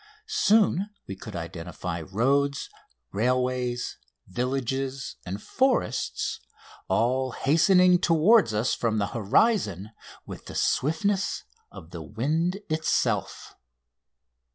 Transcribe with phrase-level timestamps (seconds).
[0.25, 2.71] Soon we could identify roads,
[3.11, 6.39] railways, villages, and forests,
[6.87, 9.91] all hastening toward us from the horizon
[10.25, 13.53] with the swiftness of the wind itself.